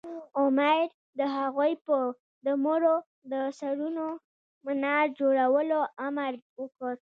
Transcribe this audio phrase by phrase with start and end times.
[0.43, 0.83] امیر
[1.19, 1.71] د هغوی
[2.45, 2.95] د مړو
[3.31, 4.05] د سرونو
[4.65, 6.93] منار جوړولو امر وکړ.